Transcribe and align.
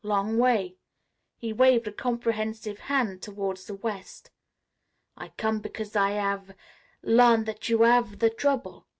Long 0.03 0.39
way," 0.39 0.77
he 1.37 1.53
waved 1.53 1.87
a 1.87 1.91
comprehensive 1.91 2.79
hand 2.79 3.21
toward 3.21 3.57
the 3.57 3.75
west. 3.75 4.31
"I 5.15 5.27
come 5.37 5.59
because 5.59 5.95
I 5.95 6.09
hav' 6.13 6.55
learn 7.03 7.43
that 7.43 7.69
you 7.69 7.83
hav' 7.83 8.17
the 8.17 8.31
trouble." 8.31 8.87